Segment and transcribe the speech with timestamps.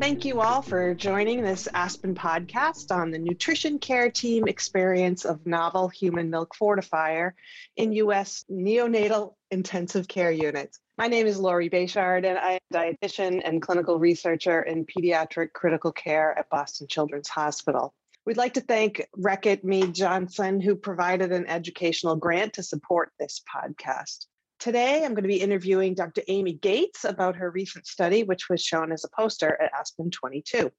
[0.00, 5.46] Thank you all for joining this Aspen podcast on the nutrition care team experience of
[5.46, 7.32] novel human milk fortifier
[7.76, 8.44] in U.S.
[8.50, 10.78] neonatal intensive care units.
[10.96, 15.52] My name is Lori Bechard, and I am a dietitian and clinical researcher in pediatric
[15.52, 17.92] critical care at Boston Children's Hospital.
[18.26, 23.42] We'd like to thank Reckitt Mead Johnson, who provided an educational grant to support this
[23.54, 24.26] podcast.
[24.58, 26.22] Today, I'm going to be interviewing Dr.
[26.26, 30.72] Amy Gates about her recent study, which was shown as a poster at Aspen 22.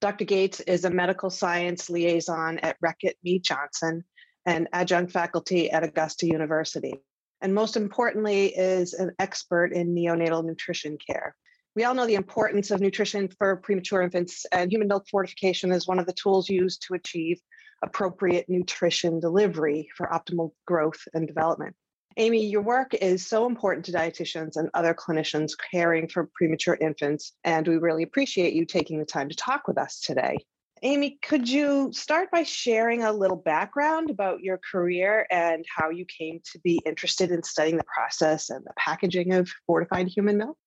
[0.00, 0.24] Dr.
[0.24, 4.02] Gates is a medical science liaison at Reckitt Mead Johnson
[4.46, 6.94] and adjunct faculty at Augusta University.
[7.42, 11.36] And most importantly, is an expert in neonatal nutrition care.
[11.76, 15.86] We all know the importance of nutrition for premature infants, and human milk fortification is
[15.86, 17.38] one of the tools used to achieve
[17.84, 21.76] appropriate nutrition delivery for optimal growth and development.
[22.20, 27.32] Amy, your work is so important to dietitians and other clinicians caring for premature infants,
[27.44, 30.36] and we really appreciate you taking the time to talk with us today.
[30.82, 36.04] Amy, could you start by sharing a little background about your career and how you
[36.06, 40.58] came to be interested in studying the process and the packaging of fortified human milk?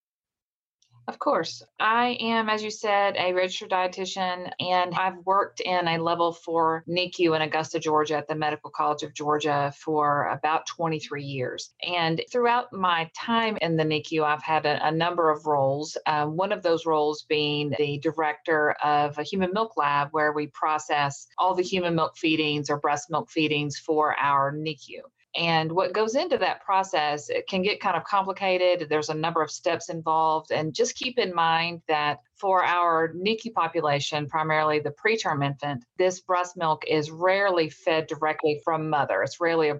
[1.07, 1.63] Of course.
[1.79, 6.83] I am, as you said, a registered dietitian, and I've worked in a level four
[6.87, 11.73] NICU in Augusta, Georgia, at the Medical College of Georgia for about 23 years.
[11.85, 15.97] And throughout my time in the NICU, I've had a, a number of roles.
[16.05, 20.47] Um, one of those roles being the director of a human milk lab where we
[20.47, 25.01] process all the human milk feedings or breast milk feedings for our NICU.
[25.35, 28.89] And what goes into that process, it can get kind of complicated.
[28.89, 30.51] There's a number of steps involved.
[30.51, 36.19] And just keep in mind that for our NICU population, primarily the preterm infant, this
[36.19, 39.21] breast milk is rarely fed directly from mother.
[39.23, 39.75] It's rarely a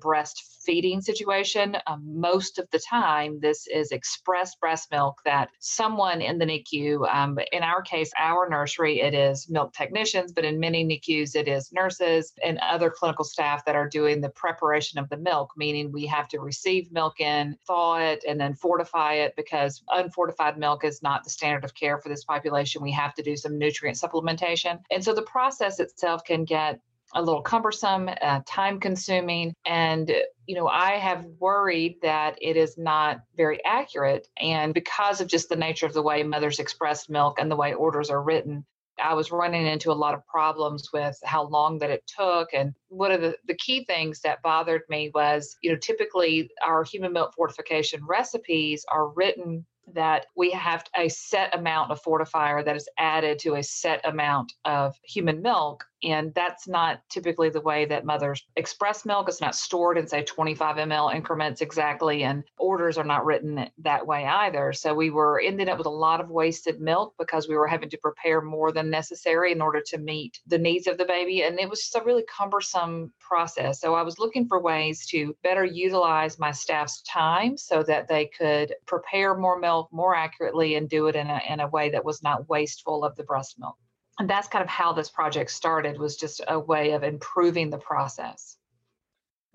[0.62, 1.78] breastfeeding situation.
[1.88, 7.08] Um, most of the time, this is expressed breast milk that someone in the NICU,
[7.14, 11.48] um, in our case, our nursery, it is milk technicians, but in many NICUs, it
[11.48, 15.92] is nurses and other clinical staff that are doing the preparation of the milk, meaning
[15.92, 20.84] we have to receive milk in, thaw it, and then fortify it because unfortified milk
[20.84, 23.98] is not the standard of care for this population, we have to do some nutrient
[23.98, 24.80] supplementation.
[24.92, 26.80] And so the process itself can get
[27.14, 29.54] a little cumbersome, uh, time consuming.
[29.66, 30.12] And,
[30.48, 34.28] you know, I have worried that it is not very accurate.
[34.40, 37.74] And because of just the nature of the way mothers express milk and the way
[37.74, 38.66] orders are written,
[39.02, 42.50] I was running into a lot of problems with how long that it took.
[42.54, 46.84] And one of the, the key things that bothered me was, you know, typically our
[46.84, 52.76] human milk fortification recipes are written that we have a set amount of fortifier that
[52.76, 57.86] is added to a set amount of human milk and that's not typically the way
[57.86, 59.28] that mothers express milk.
[59.30, 64.06] It's not stored in, say, 25 ml increments exactly, and orders are not written that
[64.06, 64.74] way either.
[64.74, 67.90] So we were ending up with a lot of wasted milk because we were having
[67.90, 71.44] to prepare more than necessary in order to meet the needs of the baby.
[71.44, 73.80] And it was just a really cumbersome process.
[73.80, 78.26] So I was looking for ways to better utilize my staff's time so that they
[78.26, 82.06] could prepare more milk more accurately and do it in a, in a way that
[82.06, 83.78] was not wasteful of the breast milk
[84.22, 87.80] and that's kind of how this project started was just a way of improving the
[87.80, 88.56] process.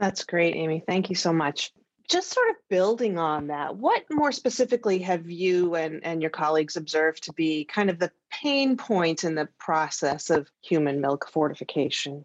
[0.01, 0.83] That's great amy.
[0.85, 1.73] Thank you so much.
[2.11, 6.77] Just sort of building on that what more specifically have you and, and your colleagues
[6.77, 12.25] observed to be kind of the pain points in the process of human milk fortification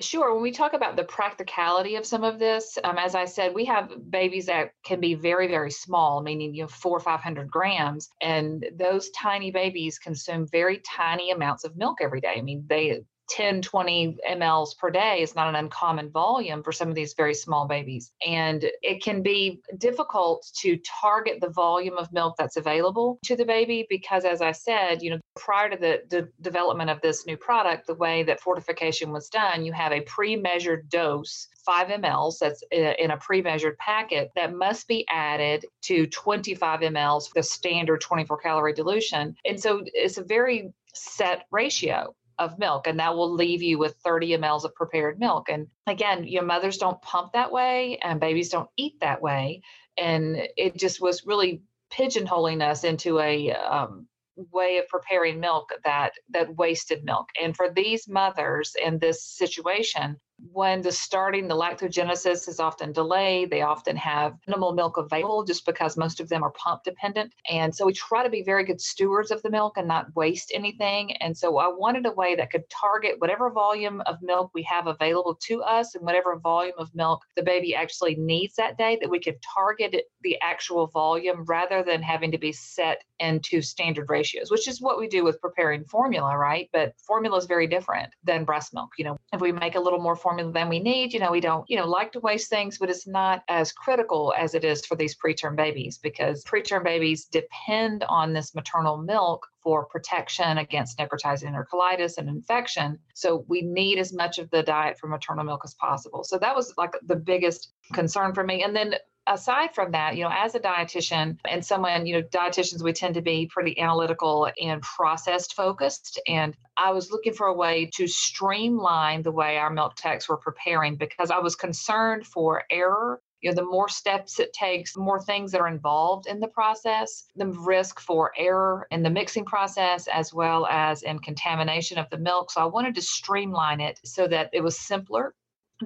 [0.00, 0.32] Sure.
[0.32, 3.66] When we talk about the practicality of some of this, um, as I said, we
[3.66, 7.50] have babies that can be very, very small, meaning you know four or five hundred
[7.50, 12.34] grams, and those tiny babies consume very tiny amounts of milk every day.
[12.38, 16.88] I mean, they 10, 20 mLs per day is not an uncommon volume for some
[16.88, 18.12] of these very small babies.
[18.26, 23.46] And it can be difficult to target the volume of milk that's available to the
[23.46, 27.38] baby because, as I said, you know, prior to the, the development of this new
[27.38, 32.38] product, the way that fortification was done, you have a pre measured dose 5 mLs
[32.38, 38.00] that's uh, in a pre-measured packet that must be added to 25 mLs the standard
[38.00, 43.32] 24 calorie dilution and so it's a very set ratio of milk and that will
[43.32, 45.48] leave you with 30 mLs of prepared milk.
[45.48, 49.62] And again your mothers don't pump that way and babies don't eat that way.
[49.98, 51.62] And it just was really
[51.92, 54.06] pigeonholing us into a um,
[54.50, 57.28] way of preparing milk that that wasted milk.
[57.40, 60.16] And for these mothers in this situation
[60.50, 65.64] when the starting the lactogenesis is often delayed they often have minimal milk available just
[65.64, 67.32] because most of them are pump dependent.
[67.48, 70.50] And so we try to be very good stewards of the milk and not waste
[70.54, 71.16] anything.
[71.18, 74.86] And so i wanted a way that could target whatever volume of milk we have
[74.86, 79.10] available to us and whatever volume of milk the baby actually needs that day that
[79.10, 84.50] we could target the actual volume rather than having to be set into standard ratios
[84.50, 86.68] which is what we do with preparing formula right?
[86.72, 89.16] But formula is very different than breast milk you know.
[89.32, 91.76] If we make a little more formula than we need you know we don't you
[91.76, 95.14] know like to waste things but it's not as critical as it is for these
[95.16, 102.18] preterm babies because preterm babies depend on this maternal milk for protection against necrotizing enterocolitis
[102.18, 102.98] and infection.
[103.14, 106.24] So we need as much of the diet from maternal milk as possible.
[106.24, 108.64] So that was like the biggest concern for me.
[108.64, 108.94] And then
[109.26, 113.14] aside from that, you know, as a dietitian and someone, you know, dietitians, we tend
[113.14, 116.20] to be pretty analytical and processed focused.
[116.26, 120.36] And I was looking for a way to streamline the way our milk techs were
[120.36, 125.00] preparing because I was concerned for error you know the more steps it takes the
[125.00, 129.44] more things that are involved in the process the risk for error in the mixing
[129.44, 134.00] process as well as in contamination of the milk so i wanted to streamline it
[134.04, 135.34] so that it was simpler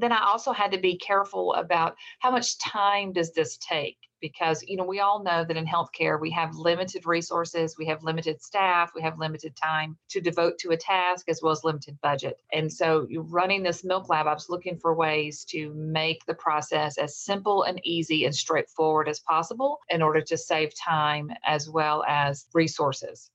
[0.00, 4.62] then I also had to be careful about how much time does this take because
[4.66, 8.40] you know we all know that in healthcare we have limited resources, we have limited
[8.42, 12.38] staff, we have limited time to devote to a task as well as limited budget.
[12.52, 16.98] And so running this milk lab, I was looking for ways to make the process
[16.98, 22.04] as simple and easy and straightforward as possible in order to save time as well
[22.08, 23.30] as resources.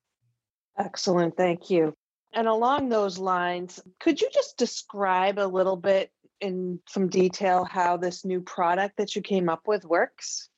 [0.77, 1.93] Excellent, thank you.
[2.33, 6.11] And along those lines, could you just describe a little bit
[6.41, 10.49] in some detail how this new product that you came up with works?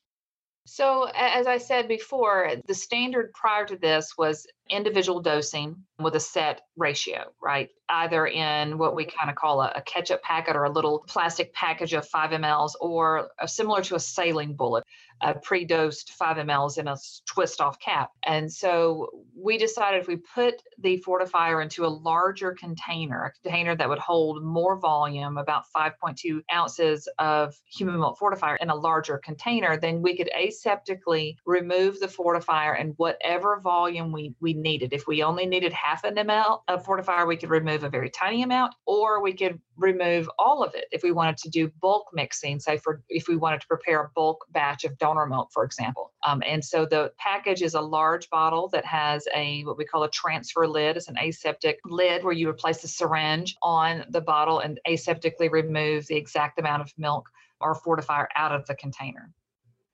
[0.66, 6.20] So, as I said before, the standard prior to this was individual dosing with a
[6.20, 7.70] set ratio, right?
[7.90, 9.18] Either in what we mm-hmm.
[9.18, 12.74] kind of call a, a ketchup packet or a little plastic package of 5 mLs,
[12.80, 14.84] or a, similar to a saline bullet,
[15.22, 18.12] a pre dosed 5 mLs in a twist off cap.
[18.26, 23.76] And so we decided if we put the fortifier into a larger container, a container
[23.76, 29.18] that would hold more volume, about 5.2 ounces of human milk fortifier in a larger
[29.18, 34.94] container, then we could aseptically remove the fortifier and whatever volume we, we needed.
[34.94, 38.44] If we only needed half an ml of fortifier, we could remove a very tiny
[38.44, 42.60] amount, or we could remove all of it if we wanted to do bulk mixing,
[42.60, 46.12] say for if we wanted to prepare a bulk batch of donor milk, for example.
[46.26, 50.04] Um, and so the package is a large bottle that has a what we call
[50.04, 50.98] a transfer lid.
[50.98, 55.52] It's an aseptic lid where you would place the syringe on the bottle and aseptically
[55.52, 57.30] remove the exact amount of milk
[57.60, 59.32] or fortifier out of the container.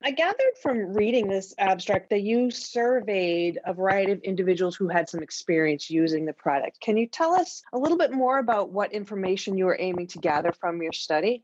[0.02, 5.10] I gathered from reading this abstract that you surveyed a variety of individuals who had
[5.10, 6.80] some experience using the product.
[6.80, 10.20] Can you tell us a little bit more about what information you were aiming to
[10.20, 11.44] gather from your study?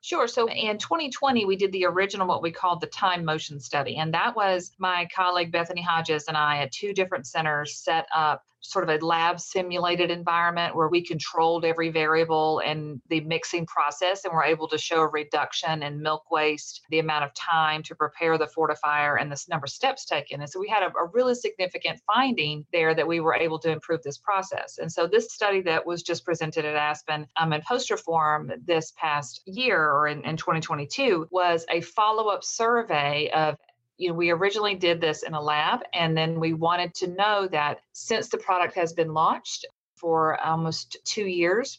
[0.00, 0.26] Sure.
[0.26, 3.96] So in 2020, we did the original, what we called the time motion study.
[3.98, 8.42] And that was my colleague Bethany Hodges and I at two different centers set up
[8.62, 14.24] sort of a lab simulated environment where we controlled every variable in the mixing process
[14.24, 17.94] and were able to show a reduction in milk waste, the amount of time to
[17.94, 20.40] prepare the fortifier, and the number of steps taken.
[20.40, 23.70] And so we had a, a really significant finding there that we were able to
[23.70, 24.78] improve this process.
[24.78, 28.92] And so this study that was just presented at Aspen um, in poster form this
[28.96, 33.56] past year or in, in 2022 was a follow up survey of
[34.02, 37.46] you know, we originally did this in a lab, and then we wanted to know
[37.52, 39.64] that since the product has been launched
[39.94, 41.78] for almost two years,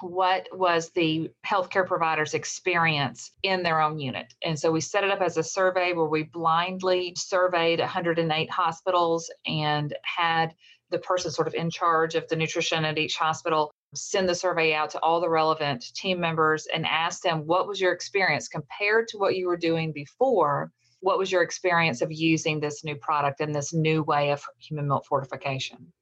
[0.00, 4.34] what was the healthcare provider's experience in their own unit.
[4.44, 9.30] And so we set it up as a survey where we blindly surveyed 108 hospitals
[9.46, 10.54] and had
[10.90, 14.72] the person sort of in charge of the nutrition at each hospital send the survey
[14.72, 19.06] out to all the relevant team members and ask them what was your experience compared
[19.06, 23.40] to what you were doing before what was your experience of using this new product
[23.40, 25.92] and this new way of human milk fortification?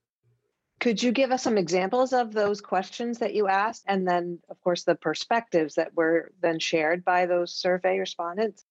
[0.80, 3.84] Could you give us some examples of those questions that you asked?
[3.88, 8.64] And then, of course, the perspectives that were then shared by those survey respondents?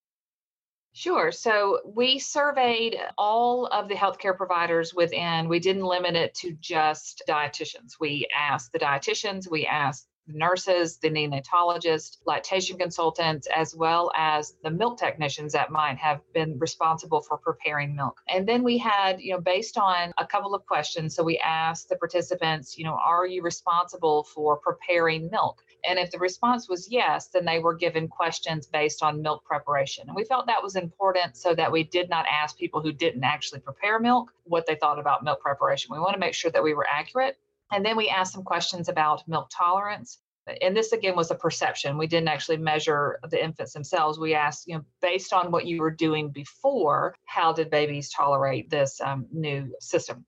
[0.94, 1.32] Sure.
[1.32, 7.22] So we surveyed all of the healthcare providers within, we didn't limit it to just
[7.28, 7.98] dietitians.
[8.00, 14.70] We asked the dietitians, we asked nurses, the neonatologists, lactation consultants, as well as the
[14.70, 18.20] milk technicians that might have been responsible for preparing milk.
[18.28, 21.90] And then we had, you know, based on a couple of questions, so we asked
[21.90, 25.64] the participants, you know, are you responsible for preparing milk?
[25.88, 30.06] And if the response was yes, then they were given questions based on milk preparation.
[30.08, 33.24] And we felt that was important so that we did not ask people who didn't
[33.24, 35.94] actually prepare milk what they thought about milk preparation.
[35.94, 37.38] We want to make sure that we were accurate
[37.72, 40.20] and then we asked some questions about milk tolerance.
[40.62, 41.98] and this again was a perception.
[41.98, 44.18] We didn't actually measure the infants themselves.
[44.18, 48.70] We asked, you know, based on what you were doing before, how did babies tolerate
[48.70, 50.26] this um, new system?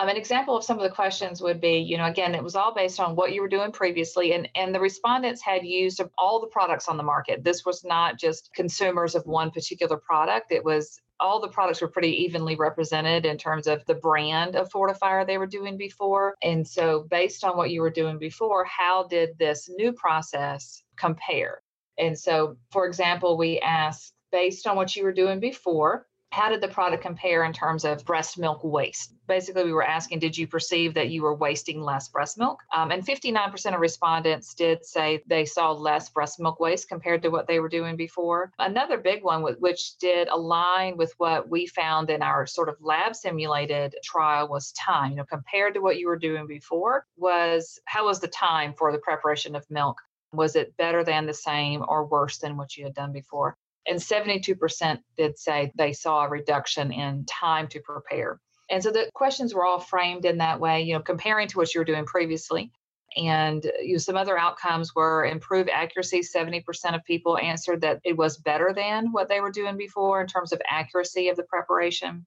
[0.00, 2.56] Um, an example of some of the questions would be, you know, again, it was
[2.56, 6.40] all based on what you were doing previously, and and the respondents had used all
[6.40, 7.44] the products on the market.
[7.44, 10.52] This was not just consumers of one particular product.
[10.52, 14.70] It was all the products were pretty evenly represented in terms of the brand of
[14.70, 16.34] fortifier they were doing before.
[16.42, 21.62] And so, based on what you were doing before, how did this new process compare?
[21.98, 26.60] And so, for example, we asked based on what you were doing before, how did
[26.60, 29.14] the product compare in terms of breast milk waste?
[29.26, 32.60] Basically, we were asking, did you perceive that you were wasting less breast milk?
[32.72, 37.30] Um, and 59% of respondents did say they saw less breast milk waste compared to
[37.30, 38.52] what they were doing before.
[38.60, 43.16] Another big one, which did align with what we found in our sort of lab
[43.16, 45.10] simulated trial, was time.
[45.10, 48.92] You know, compared to what you were doing before, was how was the time for
[48.92, 50.00] the preparation of milk?
[50.32, 53.56] Was it better than the same or worse than what you had done before?
[53.86, 58.40] And 72% did say they saw a reduction in time to prepare.
[58.70, 61.74] And so the questions were all framed in that way, you know, comparing to what
[61.74, 62.70] you were doing previously.
[63.16, 66.20] And uh, you know, some other outcomes were improved accuracy.
[66.20, 66.62] 70%
[66.94, 70.52] of people answered that it was better than what they were doing before in terms
[70.52, 72.24] of accuracy of the preparation.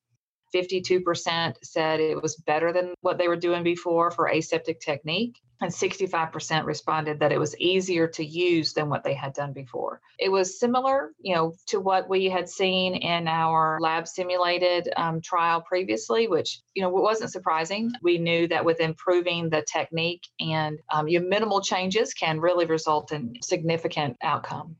[0.53, 5.39] 52% said it was better than what they were doing before for aseptic technique.
[5.61, 10.01] And 65% responded that it was easier to use than what they had done before.
[10.19, 15.21] It was similar, you know, to what we had seen in our lab simulated um,
[15.21, 17.93] trial previously, which, you know, wasn't surprising.
[18.01, 23.13] We knew that with improving the technique and um, your minimal changes can really result
[23.13, 24.75] in significant outcome.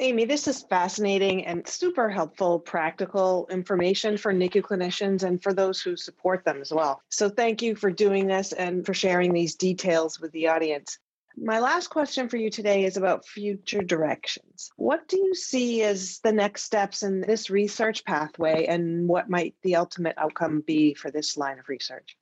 [0.00, 5.80] Amy, this is fascinating and super helpful practical information for NICU clinicians and for those
[5.80, 7.02] who support them as well.
[7.08, 10.98] So, thank you for doing this and for sharing these details with the audience.
[11.36, 14.70] My last question for you today is about future directions.
[14.76, 19.56] What do you see as the next steps in this research pathway, and what might
[19.62, 22.16] the ultimate outcome be for this line of research?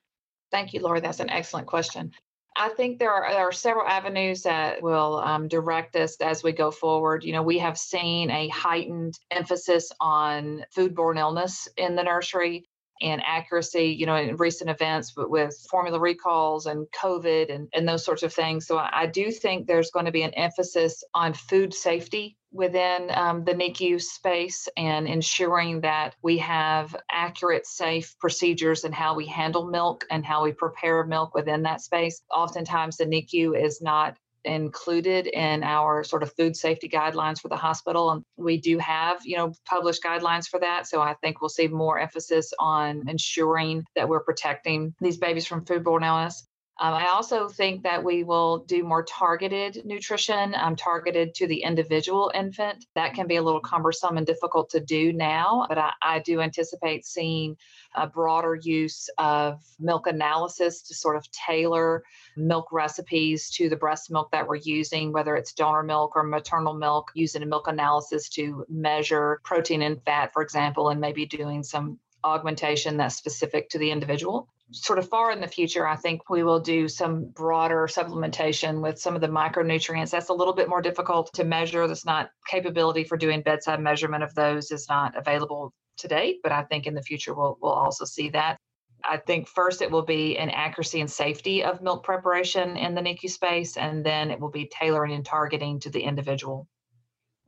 [0.50, 1.00] Thank you, Laura.
[1.00, 2.12] That's an excellent question.
[2.58, 6.52] I think there are, there are several avenues that will um, direct us as we
[6.52, 7.22] go forward.
[7.22, 12.66] You know, we have seen a heightened emphasis on foodborne illness in the nursery
[13.02, 17.88] and accuracy, you know, in recent events with, with formula recalls and COVID and, and
[17.88, 18.66] those sorts of things.
[18.66, 23.10] So I, I do think there's going to be an emphasis on food safety within
[23.14, 29.26] um, the NICU space and ensuring that we have accurate, safe procedures and how we
[29.26, 32.22] handle milk and how we prepare milk within that space.
[32.34, 37.56] Oftentimes, the NICU is not included in our sort of food safety guidelines for the
[37.56, 40.86] hospital and we do have you know published guidelines for that.
[40.86, 45.64] So i think we'll see more emphasis on ensuring that we're protecting these babies from
[45.64, 46.46] foodborne illness
[46.78, 51.62] um, I also think that we will do more targeted nutrition, um, targeted to the
[51.62, 52.84] individual infant.
[52.94, 56.42] That can be a little cumbersome and difficult to do now, but I, I do
[56.42, 57.56] anticipate seeing
[57.94, 62.04] a broader use of milk analysis to sort of tailor
[62.36, 66.74] milk recipes to the breast milk that we're using, whether it's donor milk or maternal
[66.74, 71.62] milk, using a milk analysis to measure protein and fat, for example, and maybe doing
[71.62, 76.28] some augmentation that's specific to the individual sort of far in the future, I think
[76.28, 80.10] we will do some broader supplementation with some of the micronutrients.
[80.10, 81.86] That's a little bit more difficult to measure.
[81.86, 86.64] There's not capability for doing bedside measurement of those is not available today, but I
[86.64, 88.58] think in the future we'll we'll also see that.
[89.04, 93.00] I think first it will be an accuracy and safety of milk preparation in the
[93.00, 96.66] NICU space, and then it will be tailoring and targeting to the individual.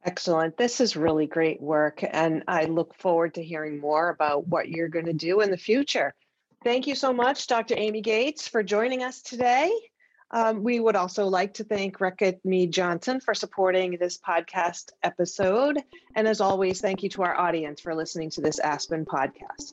[0.04, 0.56] Excellent.
[0.56, 4.88] This is really great work, and I look forward to hearing more about what you're
[4.88, 6.14] going to do in the future.
[6.64, 7.74] Thank you so much, Dr.
[7.76, 9.70] Amy Gates, for joining us today.
[10.30, 15.82] Um, we would also like to thank Reckitt Mead Johnson for supporting this podcast episode.
[16.16, 19.72] And as always, thank you to our audience for listening to this Aspen podcast.